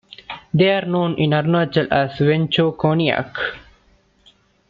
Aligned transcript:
They 0.51 0.71
are 0.71 0.81
known 0.83 1.13
in 1.19 1.29
Arunachal 1.29 1.87
as 1.91 2.17
Wancho 2.17 2.75
Konyak. 2.75 3.37